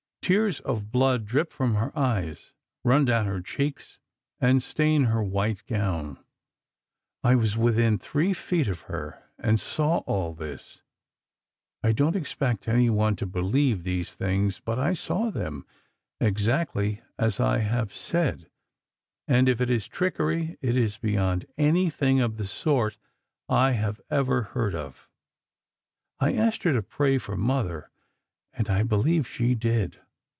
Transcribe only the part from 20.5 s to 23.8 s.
it is beyond anything of the sort I